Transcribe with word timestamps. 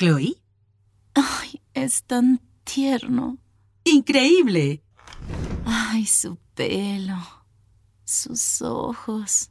¿Chloe? 0.00 0.42
Ay, 1.12 1.60
es 1.74 2.04
tan 2.04 2.40
tierno. 2.64 3.36
¡Increíble! 3.84 4.82
Ay, 5.66 6.06
su 6.06 6.38
pelo. 6.54 7.18
Sus 8.06 8.62
ojos. 8.62 9.50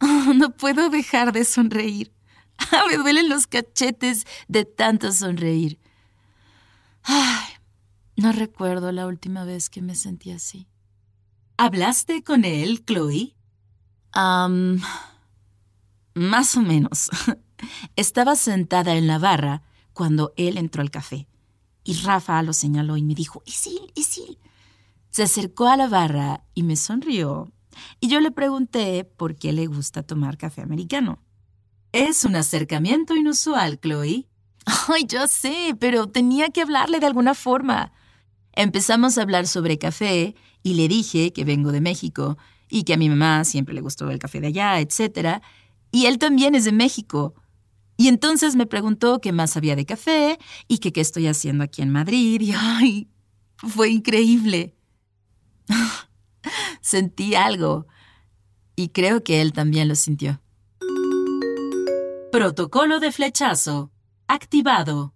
Oh, 0.00 0.32
no 0.34 0.56
puedo 0.56 0.88
dejar 0.88 1.32
de 1.32 1.44
sonreír. 1.44 2.12
Me 2.88 2.96
duelen 2.96 3.28
los 3.28 3.48
cachetes 3.48 4.24
de 4.46 4.64
tanto 4.64 5.10
sonreír. 5.10 5.80
Ay, 7.02 7.54
no 8.14 8.30
recuerdo 8.30 8.92
la 8.92 9.08
última 9.08 9.42
vez 9.42 9.68
que 9.68 9.82
me 9.82 9.96
sentí 9.96 10.30
así. 10.30 10.68
¿Hablaste 11.56 12.22
con 12.22 12.44
él, 12.44 12.84
Chloe? 12.84 13.34
Um, 14.14 14.80
más 16.14 16.56
o 16.56 16.62
menos. 16.62 17.10
Estaba 17.96 18.36
sentada 18.36 18.94
en 18.94 19.06
la 19.06 19.18
barra 19.18 19.62
cuando 19.92 20.32
él 20.36 20.58
entró 20.58 20.82
al 20.82 20.90
café. 20.90 21.26
Y 21.84 21.94
Rafa 22.02 22.42
lo 22.42 22.52
señaló 22.52 22.96
y 22.96 23.02
me 23.02 23.14
dijo, 23.14 23.42
es 23.46 23.66
él. 23.66 24.38
Se 25.10 25.22
acercó 25.22 25.66
a 25.66 25.76
la 25.76 25.88
barra 25.88 26.44
y 26.54 26.62
me 26.62 26.76
sonrió. 26.76 27.50
Y 27.98 28.08
yo 28.08 28.20
le 28.20 28.30
pregunté 28.30 29.04
por 29.04 29.36
qué 29.36 29.52
le 29.52 29.66
gusta 29.66 30.02
tomar 30.02 30.36
café 30.36 30.62
americano. 30.62 31.18
Es 31.92 32.24
un 32.24 32.36
acercamiento 32.36 33.16
inusual, 33.16 33.80
Chloe. 33.80 34.28
Ay, 34.88 35.06
yo 35.08 35.26
sé, 35.26 35.76
pero 35.80 36.06
tenía 36.06 36.50
que 36.50 36.62
hablarle 36.62 37.00
de 37.00 37.06
alguna 37.06 37.34
forma. 37.34 37.92
Empezamos 38.52 39.16
a 39.16 39.22
hablar 39.22 39.46
sobre 39.46 39.78
café 39.78 40.34
y 40.62 40.74
le 40.74 40.88
dije 40.88 41.32
que 41.32 41.44
vengo 41.44 41.72
de 41.72 41.80
México 41.80 42.36
y 42.68 42.84
que 42.84 42.94
a 42.94 42.98
mi 42.98 43.08
mamá 43.08 43.44
siempre 43.44 43.74
le 43.74 43.80
gustó 43.80 44.10
el 44.10 44.18
café 44.18 44.40
de 44.40 44.48
allá, 44.48 44.80
etc. 44.80 45.40
Y 45.90 46.06
él 46.06 46.18
también 46.18 46.54
es 46.54 46.64
de 46.64 46.72
México. 46.72 47.34
Y 48.00 48.06
entonces 48.06 48.54
me 48.54 48.64
preguntó 48.64 49.20
qué 49.20 49.32
más 49.32 49.56
había 49.56 49.74
de 49.74 49.84
café 49.84 50.38
y 50.68 50.78
que 50.78 50.92
qué 50.92 51.00
estoy 51.00 51.26
haciendo 51.26 51.64
aquí 51.64 51.82
en 51.82 51.90
Madrid. 51.90 52.40
Y 52.40 52.52
ay, 52.56 53.08
fue 53.56 53.90
increíble. 53.90 54.76
Sentí 56.80 57.34
algo. 57.34 57.88
Y 58.76 58.90
creo 58.90 59.24
que 59.24 59.40
él 59.40 59.52
también 59.52 59.88
lo 59.88 59.96
sintió. 59.96 60.40
Protocolo 62.30 63.00
de 63.00 63.10
flechazo. 63.10 63.90
Activado. 64.28 65.12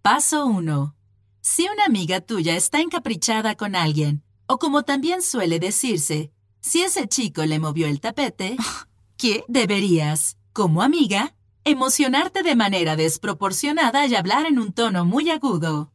Paso 0.00 0.46
1. 0.46 0.96
Si 1.42 1.68
una 1.70 1.84
amiga 1.84 2.22
tuya 2.22 2.56
está 2.56 2.80
encaprichada 2.80 3.56
con 3.56 3.76
alguien, 3.76 4.24
o 4.46 4.58
como 4.58 4.84
también 4.84 5.20
suele 5.20 5.58
decirse, 5.58 6.32
si 6.60 6.80
ese 6.80 7.08
chico 7.08 7.44
le 7.44 7.58
movió 7.58 7.86
el 7.86 8.00
tapete, 8.00 8.56
¿qué 9.18 9.44
deberías, 9.48 10.38
como 10.54 10.80
amiga, 10.80 11.34
emocionarte 11.64 12.42
de 12.42 12.54
manera 12.56 12.96
desproporcionada 12.96 14.06
y 14.06 14.14
hablar 14.14 14.46
en 14.46 14.58
un 14.58 14.72
tono 14.72 15.04
muy 15.04 15.30
agudo. 15.30 15.92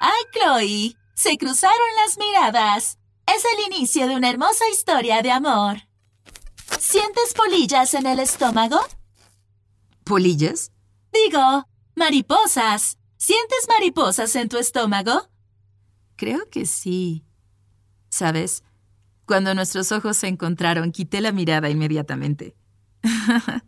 ¡Ay, 0.00 0.22
Chloe! 0.32 0.96
Se 1.14 1.36
cruzaron 1.36 1.76
las 2.04 2.16
miradas. 2.18 2.98
Es 3.26 3.44
el 3.44 3.74
inicio 3.74 4.06
de 4.06 4.16
una 4.16 4.30
hermosa 4.30 4.64
historia 4.70 5.20
de 5.22 5.32
amor. 5.32 5.78
¿Sientes 6.78 7.34
polillas 7.34 7.94
en 7.94 8.06
el 8.06 8.20
estómago? 8.20 8.78
¿Polillas? 10.04 10.72
Digo, 11.12 11.66
mariposas. 11.96 12.98
¿Sientes 13.16 13.66
mariposas 13.68 14.34
en 14.36 14.48
tu 14.48 14.58
estómago? 14.58 15.28
Creo 16.16 16.48
que 16.50 16.66
sí. 16.66 17.24
¿Sabes? 18.08 18.62
Cuando 19.26 19.54
nuestros 19.54 19.92
ojos 19.92 20.16
se 20.16 20.28
encontraron, 20.28 20.92
quité 20.92 21.20
la 21.20 21.32
mirada 21.32 21.68
inmediatamente. 21.68 22.56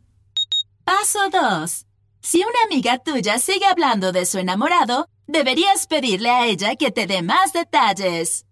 Paso 1.00 1.31
2. 1.31 1.87
Si 2.21 2.41
una 2.41 2.62
amiga 2.66 2.99
tuya 2.99 3.38
sigue 3.38 3.65
hablando 3.65 4.12
de 4.12 4.27
su 4.27 4.37
enamorado, 4.37 5.09
deberías 5.27 5.87
pedirle 5.87 6.28
a 6.28 6.44
ella 6.44 6.77
que 6.77 6.91
te 6.91 7.06
dé 7.06 7.22
más 7.22 7.55
detalles. 7.55 8.44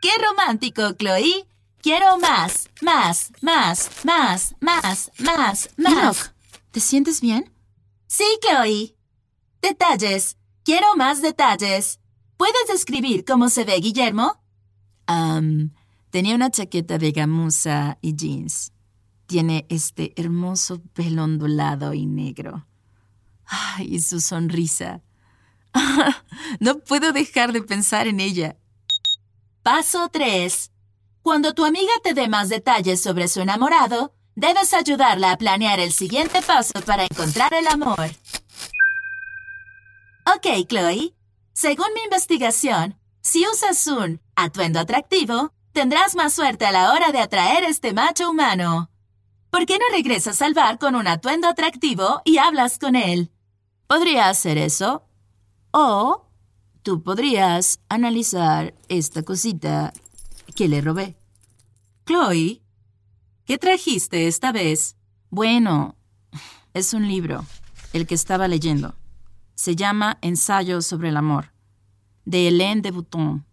¡Qué 0.00 0.08
romántico, 0.20 0.94
Chloe! 0.94 1.46
Quiero 1.80 2.18
más, 2.18 2.68
más, 2.80 3.30
más, 3.40 3.88
más, 4.02 4.52
más, 4.60 5.12
más, 5.18 5.70
más. 5.76 6.34
¿te 6.72 6.80
sientes 6.80 7.20
bien? 7.20 7.52
Sí, 8.08 8.24
Chloe. 8.40 8.96
Detalles. 9.60 10.36
Quiero 10.64 10.96
más 10.96 11.22
detalles. 11.22 12.00
¿Puedes 12.36 12.66
describir 12.66 13.24
cómo 13.24 13.48
se 13.48 13.62
ve 13.62 13.76
Guillermo? 13.76 14.42
Um, 15.06 15.70
tenía 16.10 16.34
una 16.34 16.50
chaqueta 16.50 16.98
de 16.98 17.12
gamuza 17.12 17.98
y 18.00 18.16
jeans 18.16 18.72
tiene 19.32 19.64
este 19.70 20.12
hermoso 20.16 20.82
pelo 20.92 21.24
ondulado 21.24 21.94
y 21.94 22.04
negro. 22.04 22.66
Ay, 23.46 23.94
y 23.94 24.00
su 24.00 24.20
sonrisa. 24.20 25.00
no 26.60 26.80
puedo 26.80 27.12
dejar 27.12 27.54
de 27.54 27.62
pensar 27.62 28.06
en 28.06 28.20
ella. 28.20 28.58
Paso 29.62 30.10
3. 30.12 30.70
Cuando 31.22 31.54
tu 31.54 31.64
amiga 31.64 31.92
te 32.04 32.12
dé 32.12 32.28
más 32.28 32.50
detalles 32.50 33.02
sobre 33.02 33.26
su 33.26 33.40
enamorado, 33.40 34.12
debes 34.34 34.74
ayudarla 34.74 35.32
a 35.32 35.38
planear 35.38 35.80
el 35.80 35.94
siguiente 35.94 36.42
paso 36.42 36.82
para 36.84 37.04
encontrar 37.04 37.54
el 37.54 37.68
amor. 37.68 38.10
Ok, 40.26 40.68
Chloe. 40.68 41.14
Según 41.54 41.86
mi 41.94 42.02
investigación, 42.02 42.98
si 43.22 43.46
usas 43.46 43.86
un 43.86 44.20
atuendo 44.36 44.78
atractivo, 44.78 45.54
tendrás 45.72 46.16
más 46.16 46.34
suerte 46.34 46.66
a 46.66 46.72
la 46.72 46.92
hora 46.92 47.12
de 47.12 47.20
atraer 47.20 47.64
este 47.64 47.94
macho 47.94 48.28
humano. 48.28 48.91
¿Por 49.52 49.66
qué 49.66 49.74
no 49.74 49.84
regresas 49.94 50.40
al 50.40 50.54
bar 50.54 50.78
con 50.78 50.94
un 50.94 51.06
atuendo 51.06 51.46
atractivo 51.46 52.22
y 52.24 52.38
hablas 52.38 52.78
con 52.78 52.96
él? 52.96 53.30
Podría 53.86 54.30
hacer 54.30 54.56
eso. 54.56 55.04
O 55.72 56.26
tú 56.82 57.02
podrías 57.02 57.78
analizar 57.90 58.72
esta 58.88 59.22
cosita 59.22 59.92
que 60.56 60.68
le 60.68 60.80
robé. 60.80 61.18
Chloe, 62.06 62.62
¿qué 63.44 63.58
trajiste 63.58 64.26
esta 64.26 64.52
vez? 64.52 64.96
Bueno, 65.28 65.96
es 66.72 66.94
un 66.94 67.06
libro, 67.06 67.44
el 67.92 68.06
que 68.06 68.14
estaba 68.14 68.48
leyendo. 68.48 68.94
Se 69.54 69.76
llama 69.76 70.16
Ensayo 70.22 70.80
sobre 70.80 71.10
el 71.10 71.16
amor, 71.18 71.52
de 72.24 72.48
Hélène 72.48 72.80
de 72.80 72.90
Bouton. 72.90 73.44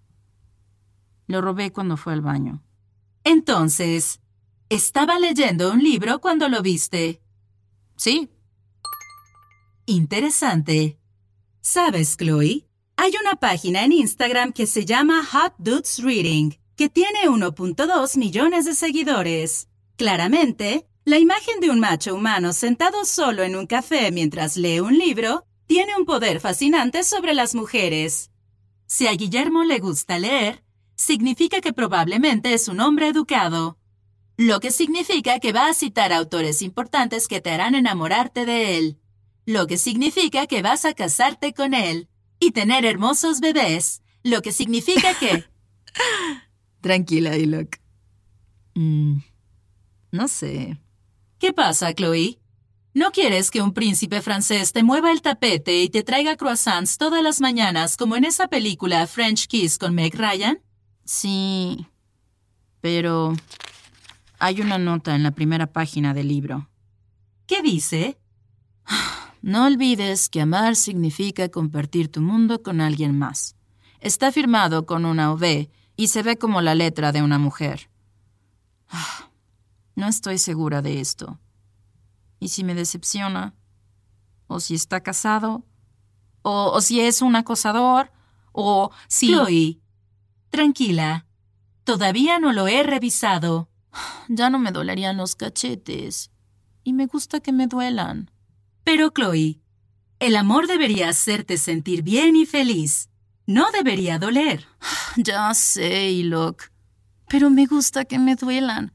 Lo 1.28 1.42
robé 1.42 1.74
cuando 1.74 1.98
fue 1.98 2.13
al 2.13 2.22
baño. 2.22 2.63
Entonces, 3.25 4.22
estaba 4.69 5.18
leyendo 5.18 5.71
un 5.71 5.83
libro 5.83 6.21
cuando 6.21 6.48
lo 6.48 6.62
viste. 6.62 7.21
Sí. 7.95 8.30
Interesante. 9.86 11.00
¿Sabes, 11.60 12.16
Chloe? 12.16 12.68
Hay 12.95 13.13
una 13.19 13.36
página 13.36 13.83
en 13.83 13.94
Instagram 13.94 14.54
que 14.54 14.68
se 14.68 14.86
llama 14.86 15.25
Hot 15.25 15.56
Dudes 15.57 16.00
Reading, 16.04 16.51
que 16.75 16.89
tiene 16.89 17.27
1.2 17.27 18.18
millones 18.18 18.66
de 18.66 18.75
seguidores. 18.75 19.68
Claramente, 19.98 20.88
la 21.04 21.18
imagen 21.18 21.60
de 21.60 21.71
un 21.71 21.80
macho 21.80 22.13
humano 22.13 22.54
sentado 22.54 23.04
solo 23.06 23.42
en 23.44 23.56
un 23.56 23.66
café 23.66 24.12
mientras 24.12 24.56
lee 24.56 24.80
un 24.80 24.98
libro 24.98 25.45
tiene 25.66 25.95
un 25.98 26.06
poder 26.06 26.39
fascinante 26.39 27.04
sobre 27.04 27.33
las 27.33 27.56
mujeres. 27.56 28.31
Si 28.86 29.07
a 29.07 29.13
Guillermo 29.13 29.63
le 29.63 29.80
gusta 29.80 30.19
leer, 30.19 30.63
significa 30.95 31.62
que 31.62 31.74
probablemente 31.74 32.54
es 32.54 32.68
un 32.68 32.80
hombre 32.80 33.07
educado, 33.07 33.79
lo 34.40 34.62
que 34.62 34.72
significa 34.72 35.42
que 35.42 35.52
va 35.52 35.68
a 35.68 35.74
citar 35.74 36.14
autores 36.14 36.62
importantes 36.62 37.28
que 37.28 37.42
te 37.42 37.52
harán 37.52 37.76
enamorarte 37.76 38.46
de 38.46 38.78
él, 38.78 38.98
lo 39.46 39.68
que 39.68 39.78
significa 39.78 40.48
que 40.48 40.62
vas 40.62 40.86
a 40.86 40.94
casarte 40.94 41.54
con 41.54 41.74
él 41.74 42.08
y 42.40 42.52
tener 42.52 42.86
hermosos 42.86 43.42
bebés, 43.42 44.02
lo 44.24 44.42
que 44.42 44.54
significa 44.54 45.14
que... 45.20 45.44
Tranquila, 46.82 47.36
Ilok. 47.36 47.80
Mm, 48.76 49.18
no 50.14 50.28
sé. 50.30 50.80
¿Qué 51.38 51.52
pasa, 51.52 51.94
Chloe? 51.94 52.40
¿No 52.94 53.12
quieres 53.12 53.52
que 53.52 53.62
un 53.62 53.74
príncipe 53.74 54.22
francés 54.22 54.72
te 54.72 54.84
mueva 54.84 55.12
el 55.12 55.22
tapete 55.22 55.84
y 55.84 55.90
te 55.90 56.02
traiga 56.02 56.38
croissants 56.38 56.98
todas 56.98 57.22
las 57.22 57.42
mañanas 57.42 57.98
como 57.98 58.16
en 58.16 58.24
esa 58.24 58.48
película 58.48 59.06
French 59.06 59.48
Kiss 59.48 59.78
con 59.78 59.94
Meg 59.96 60.16
Ryan? 60.16 60.62
Sí, 61.04 61.88
pero 62.80 63.36
hay 64.40 64.62
una 64.62 64.78
nota 64.78 65.16
en 65.16 65.24
la 65.24 65.32
primera 65.32 65.68
página 65.68 66.14
del 66.14 66.30
libro. 66.30 66.70
¿Qué 67.46 67.62
dice? 67.62 68.18
No 69.42 69.68
olvides 69.68 70.28
que 70.28 70.42
amar 70.42 70.76
significa 70.76 71.48
compartir 71.48 72.12
tu 72.12 72.20
mundo 72.20 72.62
con 72.62 72.82
alguien 72.82 73.18
más. 73.18 73.56
Está 74.02 74.34
firmado 74.34 74.86
con 74.86 75.06
una 75.06 75.32
V 75.32 75.72
y 75.96 76.08
se 76.10 76.24
ve 76.24 76.38
como 76.38 76.62
la 76.62 76.76
letra 76.76 77.14
de 77.14 77.22
una 77.22 77.40
mujer. 77.40 77.90
No 79.96 80.08
estoy 80.08 80.40
segura 80.40 80.82
de 80.82 81.00
esto. 81.00 81.40
¿Y 82.40 82.50
si 82.50 82.66
me 82.66 82.76
decepciona? 82.76 83.54
¿O 84.48 84.60
si 84.60 84.76
está 84.76 85.02
casado? 85.02 85.66
¿O, 86.42 86.82
si 86.82 87.00
es 87.00 87.22
un 87.22 87.36
acosador? 87.36 88.12
¿O 88.52 88.92
si... 89.08 89.28
Chloe, 89.28 89.80
tranquila. 90.50 91.26
Todavía 91.86 92.40
no 92.40 92.52
lo 92.52 92.68
he 92.68 92.84
revisado. 92.84 93.69
Ya 94.28 94.50
no 94.50 94.60
me 94.60 94.72
dolerían 94.72 95.18
los 95.18 95.36
cachetes. 95.36 96.32
Y 96.84 96.94
me 96.94 97.08
gusta 97.08 97.40
que 97.40 97.52
me 97.52 97.68
duelan. 97.68 98.32
Pero, 98.84 99.10
Chloe, 99.10 99.60
el 100.20 100.36
amor 100.36 100.68
debería 100.68 101.10
hacerte 101.10 101.58
sentir 101.58 102.04
bien 102.04 102.36
y 102.36 102.46
feliz. 102.46 103.10
No 103.46 103.72
debería 103.72 104.20
doler. 104.20 104.66
Ya 105.18 105.54
sé, 105.54 106.12
Ilok. 106.12 106.72
Pero 107.28 107.50
me 107.50 107.66
gusta 107.66 108.06
que 108.06 108.20
me 108.20 108.36
duelan. 108.36 108.94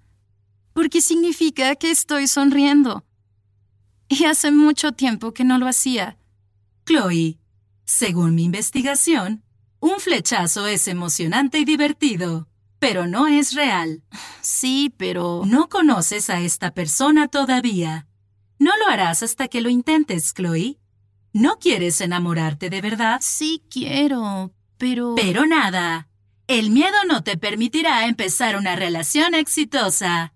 Porque 0.72 1.00
significa 1.00 1.74
que 1.76 1.90
estoy 1.90 2.26
sonriendo. 2.26 3.04
Y 4.08 4.24
hace 4.24 4.50
mucho 4.50 4.92
tiempo 4.92 5.32
que 5.32 5.44
no 5.44 5.58
lo 5.58 5.66
hacía. 5.66 6.18
Chloe, 6.86 7.38
según 7.84 8.34
mi 8.34 8.44
investigación, 8.44 9.42
un 9.80 9.98
flechazo 10.00 10.66
es 10.66 10.88
emocionante 10.88 11.58
y 11.58 11.64
divertido, 11.64 12.48
pero 12.86 13.06
no 13.06 13.26
es 13.26 13.54
real. 13.54 14.02
Sí, 14.42 14.92
pero... 14.98 15.42
No 15.46 15.70
conoces 15.70 16.28
a 16.28 16.40
esta 16.40 16.74
persona 16.74 17.28
todavía. 17.28 18.06
No 18.58 18.72
lo 18.76 18.88
harás 18.88 19.22
hasta 19.22 19.48
que 19.48 19.62
lo 19.62 19.70
intentes, 19.70 20.34
Chloe. 20.34 20.78
¿No 21.32 21.58
quieres 21.58 22.02
enamorarte 22.02 22.68
de 22.68 22.82
verdad? 22.82 23.20
Sí 23.22 23.62
quiero, 23.70 24.52
pero... 24.76 25.14
Pero 25.14 25.46
nada. 25.46 26.08
El 26.46 26.68
miedo 26.68 26.96
no 27.08 27.24
te 27.24 27.38
permitirá 27.38 28.06
empezar 28.06 28.54
una 28.54 28.76
relación 28.76 29.34
exitosa. 29.34 30.34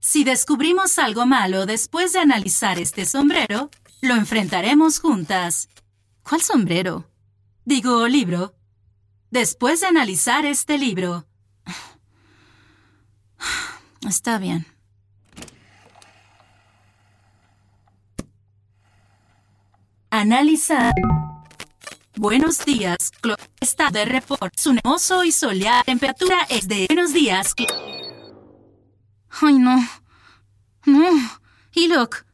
Si 0.00 0.24
descubrimos 0.24 0.98
algo 0.98 1.24
malo 1.24 1.66
después 1.66 2.12
de 2.12 2.18
analizar 2.18 2.80
este 2.80 3.06
sombrero, 3.06 3.70
lo 4.00 4.16
enfrentaremos 4.16 4.98
juntas. 4.98 5.68
¿Cuál 6.24 6.42
sombrero? 6.42 7.08
Digo 7.64 8.08
libro. 8.08 8.56
Después 9.30 9.82
de 9.82 9.86
analizar 9.86 10.46
este 10.46 10.78
libro. 10.78 11.28
Está 14.06 14.38
bien. 14.38 14.64
Analizar. 20.10 20.94
Buenos 22.16 22.64
días, 22.64 23.10
Chloe. 23.20 23.36
Está 23.60 23.90
de 23.90 24.04
report. 24.04 24.54
Su 24.56 24.70
hermoso 24.70 25.24
y 25.24 25.32
soleada 25.32 25.82
temperatura 25.82 26.36
es 26.48 26.68
de 26.68 26.86
buenos 26.88 27.12
días. 27.12 27.54
Ay, 29.28 29.58
no. 29.58 29.76
No. 30.86 31.10
Ilok. 31.74 32.24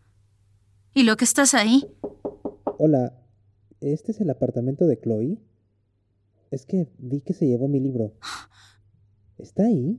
Ilok, 0.94 1.22
¿estás 1.22 1.54
ahí? 1.54 1.84
Hola. 2.78 3.18
¿Este 3.80 4.12
es 4.12 4.20
el 4.20 4.30
apartamento 4.30 4.86
de 4.86 5.00
Chloe? 5.00 5.38
Es 6.50 6.66
que 6.66 6.92
vi 6.98 7.22
que 7.22 7.32
se 7.32 7.46
llevó 7.46 7.66
mi 7.66 7.80
libro. 7.80 8.12
¿Está 9.38 9.64
ahí? 9.64 9.98